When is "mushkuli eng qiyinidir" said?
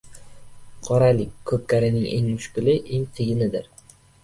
2.33-3.73